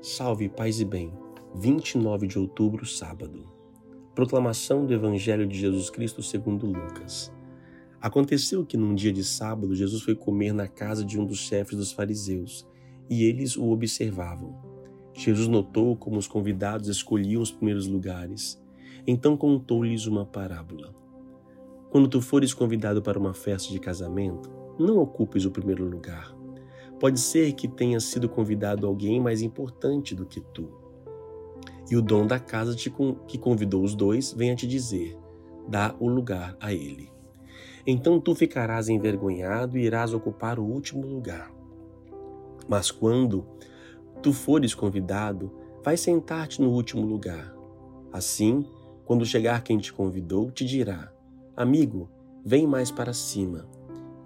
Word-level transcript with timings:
Salve, 0.00 0.48
paz 0.48 0.78
e 0.78 0.84
bem. 0.84 1.12
29 1.56 2.28
de 2.28 2.38
outubro, 2.38 2.86
sábado. 2.86 3.48
Proclamação 4.14 4.86
do 4.86 4.94
Evangelho 4.94 5.44
de 5.44 5.58
Jesus 5.58 5.90
Cristo 5.90 6.22
segundo 6.22 6.66
Lucas. 6.66 7.32
Aconteceu 8.00 8.64
que 8.64 8.76
num 8.76 8.94
dia 8.94 9.12
de 9.12 9.24
sábado 9.24 9.74
Jesus 9.74 10.02
foi 10.02 10.14
comer 10.14 10.52
na 10.52 10.68
casa 10.68 11.04
de 11.04 11.18
um 11.18 11.26
dos 11.26 11.38
chefes 11.38 11.76
dos 11.76 11.90
fariseus, 11.90 12.64
e 13.10 13.24
eles 13.24 13.56
o 13.56 13.70
observavam. 13.70 14.54
Jesus 15.12 15.48
notou 15.48 15.96
como 15.96 16.16
os 16.16 16.28
convidados 16.28 16.88
escolhiam 16.88 17.42
os 17.42 17.50
primeiros 17.50 17.88
lugares. 17.88 18.62
Então 19.04 19.36
contou-lhes 19.36 20.06
uma 20.06 20.24
parábola. 20.24 20.94
Quando 21.90 22.06
tu 22.06 22.20
fores 22.20 22.54
convidado 22.54 23.02
para 23.02 23.18
uma 23.18 23.34
festa 23.34 23.72
de 23.72 23.80
casamento, 23.80 24.48
não 24.78 24.98
ocupes 24.98 25.44
o 25.44 25.50
primeiro 25.50 25.84
lugar 25.84 26.37
Pode 27.00 27.20
ser 27.20 27.52
que 27.52 27.68
tenha 27.68 28.00
sido 28.00 28.28
convidado 28.28 28.84
alguém 28.84 29.20
mais 29.20 29.40
importante 29.40 30.16
do 30.16 30.26
que 30.26 30.40
tu. 30.40 30.68
E 31.88 31.96
o 31.96 32.02
dono 32.02 32.26
da 32.26 32.40
casa 32.40 32.74
te, 32.74 32.92
que 33.28 33.38
convidou 33.38 33.84
os 33.84 33.94
dois 33.94 34.32
venha 34.32 34.56
te 34.56 34.66
dizer: 34.66 35.16
dá 35.68 35.94
o 36.00 36.08
lugar 36.08 36.56
a 36.60 36.72
ele. 36.72 37.08
Então 37.86 38.20
tu 38.20 38.34
ficarás 38.34 38.88
envergonhado 38.88 39.78
e 39.78 39.84
irás 39.84 40.12
ocupar 40.12 40.58
o 40.58 40.64
último 40.64 41.06
lugar. 41.06 41.52
Mas 42.68 42.90
quando 42.90 43.46
tu 44.20 44.32
fores 44.32 44.74
convidado, 44.74 45.52
vai 45.84 45.96
sentar-te 45.96 46.60
no 46.60 46.70
último 46.70 47.06
lugar. 47.06 47.54
Assim, 48.12 48.66
quando 49.06 49.24
chegar 49.24 49.62
quem 49.62 49.78
te 49.78 49.92
convidou, 49.92 50.50
te 50.50 50.64
dirá: 50.64 51.12
Amigo, 51.56 52.10
vem 52.44 52.66
mais 52.66 52.90
para 52.90 53.14
cima. 53.14 53.68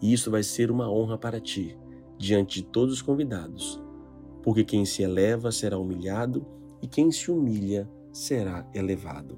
E 0.01 0.11
isso 0.11 0.31
vai 0.31 0.43
ser 0.43 0.71
uma 0.71 0.91
honra 0.91 1.19
para 1.19 1.39
ti 1.39 1.77
diante 2.23 2.63
de 2.63 2.69
todos 2.69 2.95
os 2.95 3.03
convidados, 3.03 3.83
porque 4.45 4.63
quem 4.63 4.85
se 4.85 5.03
eleva 5.03 5.51
será 5.51 5.77
humilhado 5.77 6.47
e 6.81 6.87
quem 6.87 7.11
se 7.11 7.33
humilha 7.33 7.91
será 8.13 8.65
elevado. 8.73 9.37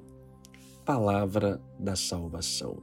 Palavra 0.84 1.62
da 1.78 1.96
salvação. 1.96 2.76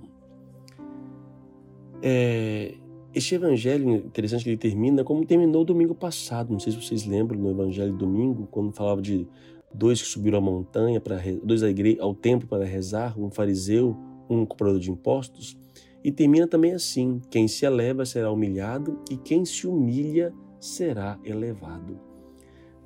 É, 2.01 2.73
este 3.13 3.35
evangelho 3.35 3.91
interessante 3.91 4.43
que 4.43 4.49
ele 4.49 4.57
termina 4.57 5.03
como 5.03 5.23
terminou 5.23 5.63
domingo 5.63 5.93
passado. 5.93 6.51
Não 6.51 6.59
sei 6.59 6.73
se 6.73 6.81
vocês 6.81 7.05
lembram 7.05 7.39
no 7.39 7.51
evangelho 7.51 7.93
domingo, 7.93 8.47
quando 8.49 8.71
falava 8.71 9.03
de 9.03 9.27
dois 9.71 10.01
que 10.01 10.07
subiram 10.07 10.39
a 10.39 10.41
montanha 10.41 10.99
para 10.99 11.21
dois 11.43 11.61
ao 11.99 12.15
templo 12.15 12.47
para 12.47 12.65
rezar, 12.65 13.19
um 13.19 13.29
fariseu, 13.29 13.95
um 14.27 14.47
cobrador 14.47 14.79
de 14.79 14.89
impostos. 14.89 15.55
E 16.03 16.11
termina 16.11 16.47
também 16.47 16.73
assim: 16.73 17.21
quem 17.29 17.47
se 17.47 17.65
eleva 17.65 18.05
será 18.05 18.31
humilhado 18.31 18.99
e 19.09 19.17
quem 19.17 19.45
se 19.45 19.67
humilha 19.67 20.33
será 20.59 21.19
elevado. 21.23 21.99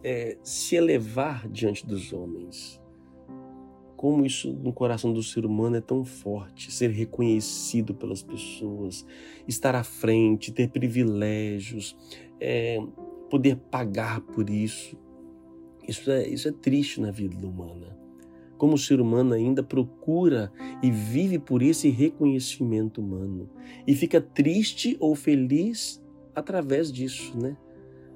É, 0.04 0.38
se 0.44 0.76
elevar 0.76 1.48
diante 1.50 1.86
dos 1.86 2.14
homens. 2.14 2.82
Como 3.96 4.26
isso 4.26 4.52
no 4.54 4.74
coração 4.74 5.14
do 5.14 5.24
ser 5.24 5.46
humano 5.46 5.78
é 5.78 5.82
tão 5.82 6.04
forte, 6.04 6.72
ser 6.72 6.90
reconhecido 6.90 7.96
pelas 7.96 8.22
pessoas, 8.22 9.06
estar 9.48 9.74
à 9.74 9.84
frente, 9.84 10.52
ter 10.52 10.70
privilégios, 10.70 11.98
é, 12.40 12.78
poder 13.30 13.56
pagar 13.56 14.22
por 14.22 14.50
isso. 14.50 14.98
Isso 15.88 16.12
é, 16.12 16.28
isso 16.28 16.48
é 16.48 16.52
triste 16.52 17.00
na 17.00 17.10
vida 17.10 17.48
humana 17.48 17.95
como 18.58 18.76
o 18.76 18.78
ser 18.78 19.02
humano 19.02 19.34
ainda 19.34 19.62
procura 19.62 20.52
e 20.82 20.90
vive 20.90 21.40
por 21.40 21.62
esse 21.62 21.90
reconhecimento 21.90 23.02
humano 23.02 23.50
e 23.86 23.94
fica 23.96 24.22
triste 24.22 24.96
ou 25.00 25.16
feliz 25.16 26.04
através 26.34 26.92
disso, 26.92 27.38
né? 27.38 27.58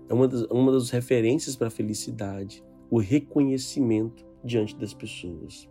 É 0.09 0.13
uma 0.13 0.27
das, 0.27 0.41
uma 0.49 0.71
das 0.71 0.89
referências 0.89 1.55
para 1.55 1.67
a 1.67 1.71
felicidade, 1.71 2.63
o 2.89 2.99
reconhecimento 2.99 4.25
diante 4.43 4.75
das 4.75 4.93
pessoas. 4.93 5.69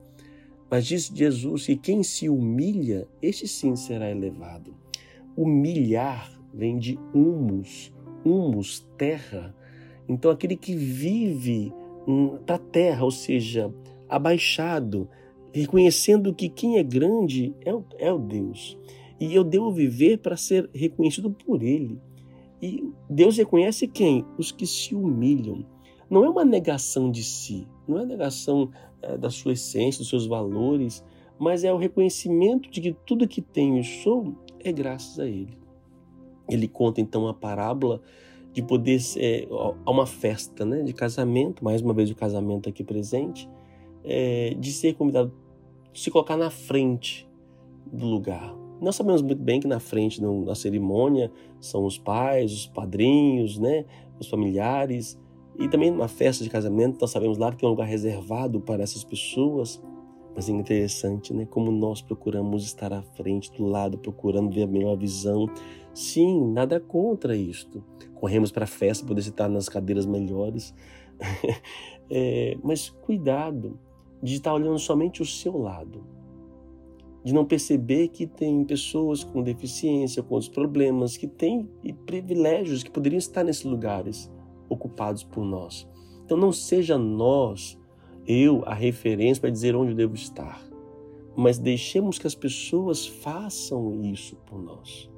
Mas 0.71 0.87
diz 0.87 1.11
Jesus 1.13 1.67
que 1.67 1.77
quem 1.77 2.03
se 2.03 2.29
humilha, 2.29 3.09
este 3.23 3.49
sim 3.49 3.75
será 3.75 4.11
elevado. 4.11 4.75
Humilhar 5.37 6.31
vem 6.53 6.79
de 6.79 6.99
humus, 7.15 7.93
humus, 8.25 8.87
terra. 8.97 9.55
Então 10.09 10.31
aquele 10.31 10.57
que 10.57 10.75
vive 10.75 11.73
para 12.47 12.59
terra, 12.59 13.05
ou 13.05 13.11
seja, 13.11 13.73
abaixado, 14.09 15.09
reconhecendo 15.53 16.35
que 16.35 16.49
quem 16.49 16.79
é 16.79 16.83
grande 16.83 17.55
é 17.65 17.75
o, 17.75 17.85
é 17.99 18.13
o 18.13 18.19
Deus. 18.19 18.79
E 19.21 19.35
eu 19.35 19.43
devo 19.43 19.73
viver 19.73 20.19
para 20.19 20.37
ser 20.37 20.71
reconhecido 20.73 21.31
por 21.31 21.63
Ele. 21.63 21.99
E 22.63 22.85
Deus 23.09 23.37
reconhece 23.37 23.87
quem? 23.87 24.25
Os 24.37 24.53
que 24.53 24.67
se 24.67 24.95
humilham. 24.95 25.65
Não 26.11 26.25
é 26.25 26.29
uma 26.29 26.45
negação 26.45 27.11
de 27.11 27.23
si, 27.23 27.67
não 27.87 27.99
é 27.99 28.05
negação 28.05 28.71
é, 29.03 29.17
da 29.17 29.31
sua 29.31 29.53
essência, 29.53 29.99
dos 29.99 30.09
seus 30.09 30.27
valores, 30.27 31.05
mas 31.39 31.65
é 31.65 31.73
o 31.73 31.77
reconhecimento 31.77 32.71
de 32.71 32.81
que 32.81 32.97
tudo 33.05 33.29
que 33.29 33.43
tenho 33.43 33.79
e 33.79 33.85
sou 33.85 34.35
é 34.61 34.73
graças 34.73 35.19
a 35.19 35.27
Ele. 35.27 35.57
Ele 36.49 36.67
conta 36.67 37.01
então 37.01 37.29
a 37.29 37.35
parábola 37.35 38.01
de 38.53 38.63
poder 38.63 39.01
ser 39.01 39.49
a 39.85 39.91
uma 39.91 40.07
festa 40.07 40.65
né, 40.65 40.83
de 40.83 40.93
casamento, 40.93 41.63
mais 41.63 41.83
uma 41.83 41.93
vez 41.93 42.11
o 42.11 42.15
casamento 42.15 42.69
aqui 42.69 42.83
presente, 42.83 43.49
é, 44.05 44.55
de 44.59 44.73
ser 44.73 44.95
convidado, 44.95 45.33
se 45.93 46.11
colocar 46.11 46.37
na 46.37 46.51
frente 46.51 47.29
do 47.93 48.07
lugar. 48.07 48.55
Nós 48.81 48.95
sabemos 48.95 49.23
muito 49.23 49.43
bem 49.43 49.61
que 49.61 49.67
na 49.67 49.81
frente 49.81 50.21
da 50.45 50.55
cerimônia 50.55 51.33
são 51.61 51.85
os 51.85 51.99
pais, 51.99 52.53
os 52.53 52.67
padrinhos, 52.67 53.59
né, 53.59 53.85
os 54.21 54.29
familiares. 54.29 55.19
E 55.59 55.69
também 55.69 55.91
numa 55.91 56.07
festa 56.07 56.45
de 56.45 56.51
casamento, 56.51 57.01
nós 57.01 57.11
sabemos 57.11 57.37
lá 57.37 57.51
que 57.51 57.59
tem 57.59 57.69
um 57.69 57.73
lugar 57.73 57.87
reservado 57.87 58.61
para 58.61 58.83
essas 58.83 59.03
pessoas. 59.03 59.83
Mas 60.35 60.49
é 60.49 60.53
interessante, 60.53 61.35
né? 61.35 61.45
Como 61.51 61.73
nós 61.73 62.01
procuramos 62.01 62.65
estar 62.65 62.93
à 62.93 63.03
frente, 63.03 63.51
do 63.57 63.67
lado, 63.67 63.99
procurando 63.99 64.55
ver 64.55 64.63
a 64.63 64.67
melhor 64.69 64.97
visão. 64.97 65.51
Sim, 65.93 66.53
nada 66.53 66.79
contra 66.79 67.35
isto. 67.35 67.83
Corremos 68.15 68.53
para 68.53 68.63
a 68.63 68.69
festa, 68.69 69.05
poder 69.05 69.23
estar 69.23 69.49
nas 69.49 69.69
cadeiras 69.69 70.07
melhores. 70.07 70.73
é, 72.09 72.57
mas 72.63 72.89
cuidado, 72.89 73.77
de 74.23 74.35
estar 74.35 74.55
olhando 74.55 74.79
somente 74.79 75.23
o 75.23 75.27
seu 75.27 75.57
lado, 75.57 76.05
de 77.25 77.33
não 77.33 77.45
perceber 77.45 78.09
que 78.09 78.27
tem 78.27 78.65
pessoas 78.65 79.23
com 79.23 79.43
deficiência, 79.43 80.23
com 80.23 80.35
outros 80.35 80.51
problemas, 80.51 81.17
que 81.17 81.27
têm 81.27 81.69
privilégios 82.07 82.83
que 82.83 82.91
poderiam 82.91 83.19
estar 83.19 83.45
nesses 83.45 83.65
lugares 83.65 84.31
ocupados 84.69 85.23
por 85.23 85.45
nós. 85.45 85.89
Então 86.25 86.37
não 86.37 86.53
seja 86.53 86.99
nós, 86.99 87.79
eu, 88.27 88.63
a 88.67 88.75
referência 88.75 89.41
para 89.41 89.51
dizer 89.51 89.75
onde 89.75 89.93
eu 89.93 89.97
devo 89.97 90.15
estar, 90.15 90.63
mas 91.37 91.59
deixemos 91.59 92.19
que 92.19 92.27
as 92.27 92.35
pessoas 92.35 93.07
façam 93.07 94.03
isso 94.03 94.37
por 94.47 94.61
nós. 94.61 95.11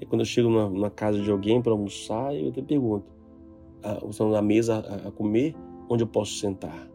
E 0.00 0.06
quando 0.06 0.20
eu 0.20 0.26
chego 0.26 0.50
na, 0.50 0.70
na 0.70 0.90
casa 0.90 1.20
de 1.20 1.30
alguém 1.30 1.60
para 1.60 1.72
almoçar, 1.72 2.34
eu 2.34 2.50
te 2.52 2.62
pergunto, 2.62 3.06
ah, 3.82 4.00
estão 4.08 4.30
na 4.30 4.40
mesa 4.40 4.76
a, 4.76 5.08
a 5.08 5.10
comer, 5.10 5.54
onde 5.88 6.02
eu 6.02 6.06
posso 6.06 6.34
sentar? 6.34 6.93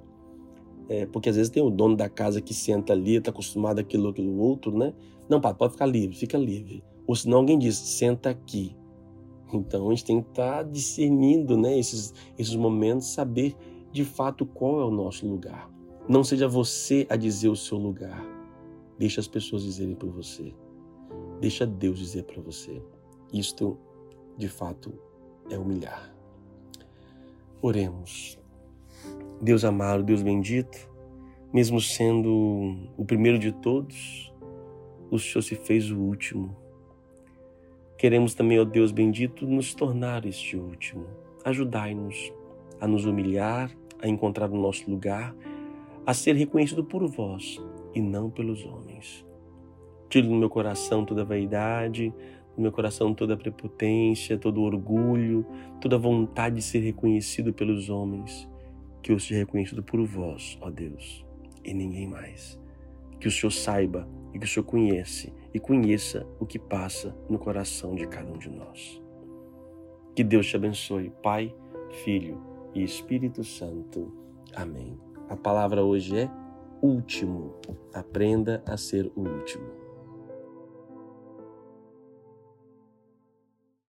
É, 0.90 1.06
porque 1.06 1.30
às 1.30 1.36
vezes 1.36 1.52
tem 1.52 1.62
o 1.62 1.70
dono 1.70 1.96
da 1.96 2.10
casa 2.10 2.42
que 2.42 2.54
senta 2.54 2.94
ali, 2.94 3.16
está 3.16 3.30
acostumado 3.30 3.80
àquilo, 3.80 4.10
aquilo 4.10 4.36
outro, 4.40 4.76
né? 4.76 4.92
Não, 5.30 5.40
pai, 5.40 5.54
pode 5.54 5.74
ficar 5.74 5.86
livre, 5.86 6.18
fica 6.18 6.36
livre. 6.36 6.84
Ou 7.06 7.16
senão 7.16 7.38
alguém 7.38 7.60
diz, 7.60 7.78
senta 7.78 8.32
aqui. 8.32 8.76
Então 9.54 9.88
a 9.88 9.90
gente 9.92 10.06
tem 10.06 10.22
que 10.22 10.30
estar 10.30 10.58
tá 10.58 10.64
discernindo 10.64 11.56
né, 11.56 11.78
esses, 11.78 12.14
esses 12.38 12.56
momentos, 12.56 13.14
saber 13.14 13.56
de 13.92 14.04
fato 14.04 14.48
qual 14.48 14.82
é 14.82 14.86
o 14.86 14.92
nosso 14.92 15.28
lugar. 15.28 15.70
Não 16.08 16.24
seja 16.24 16.48
você 16.48 17.06
a 17.08 17.16
dizer 17.16 17.50
o 17.50 17.56
seu 17.56 17.78
lugar. 17.78 18.26
Deixa 18.98 19.22
as 19.22 19.28
pessoas 19.28 19.64
dizerem 19.64 19.94
por 19.94 20.10
você. 20.10 20.54
Deixa 21.40 21.68
Deus 21.68 22.00
dizer 22.00 22.24
para 22.24 22.42
você. 22.42 22.82
Isto, 23.32 23.78
de 24.36 24.50
fato, 24.50 24.92
é 25.52 25.58
humilhar. 25.58 26.14
Oremos. 27.62 28.39
Deus 29.42 29.64
amado, 29.64 30.04
Deus 30.04 30.22
bendito, 30.22 30.78
mesmo 31.54 31.80
sendo 31.80 32.76
o 32.98 33.06
primeiro 33.06 33.40
de 33.40 33.54
todos, 33.54 34.34
o 35.10 35.18
Senhor 35.18 35.42
se 35.42 35.56
fez 35.56 35.90
o 35.90 35.98
último. 35.98 36.58
Queremos 37.98 38.34
também, 38.34 38.60
ó 38.60 38.66
Deus 38.66 38.92
bendito, 38.92 39.48
nos 39.48 39.74
tornar 39.74 40.26
este 40.26 40.58
último. 40.58 41.06
Ajudai-nos 41.46 42.34
a 42.82 42.88
nos 42.88 43.06
humilhar, 43.06 43.72
a 44.02 44.10
encontrar 44.10 44.52
o 44.52 44.58
nosso 44.58 44.92
lugar, 44.92 45.34
a 46.06 46.14
ser 46.14 46.36
reconhecido 46.36 46.84
por 46.84 47.08
vós 47.08 47.64
e 47.96 48.02
não 48.02 48.30
pelos 48.30 48.66
homens. 48.66 49.26
Tire 50.10 50.28
do 50.28 50.36
meu 50.36 50.50
coração 50.50 51.06
toda 51.06 51.24
vaidade, 51.24 52.14
do 52.58 52.62
meu 52.62 52.74
coração 52.74 53.14
toda 53.14 53.38
prepotência, 53.38 54.38
todo 54.38 54.62
orgulho, 54.62 55.46
toda 55.80 55.98
vontade 55.98 56.58
de 56.58 56.62
ser 56.62 56.80
reconhecido 56.80 57.54
pelos 57.54 57.90
homens 57.90 58.49
que 59.02 59.12
eu 59.12 59.20
seja 59.20 59.40
reconhecido 59.40 59.84
por 59.84 60.04
vós, 60.06 60.58
ó 60.62 60.70
Deus, 60.70 61.26
e 61.64 61.74
ninguém 61.74 62.08
mais. 62.08 62.60
Que 63.20 63.28
o 63.28 63.32
Senhor 63.32 63.52
saiba 63.52 64.08
e 64.34 64.40
que 64.40 64.46
o 64.46 64.48
Senhor 64.48 64.66
conhece 64.66 65.34
e 65.54 65.60
conheça 65.60 66.26
o 66.40 66.46
que 66.46 66.60
passa 66.60 67.16
no 67.30 67.40
coração 67.40 67.96
de 67.96 68.08
cada 68.08 68.32
um 68.32 68.38
de 68.38 68.50
nós. 68.50 69.02
Que 70.16 70.24
Deus 70.24 70.48
te 70.48 70.56
abençoe, 70.56 71.12
Pai, 71.24 71.54
Filho 72.04 72.42
e 72.74 72.84
Espírito 72.84 73.44
Santo. 73.44 74.14
Amém. 74.56 74.98
A 75.30 75.36
palavra 75.36 75.84
hoje 75.84 76.18
é 76.18 76.30
último. 76.82 77.56
Aprenda 77.94 78.64
a 78.66 78.78
ser 78.78 79.12
o 79.16 79.22
último. 79.22 79.89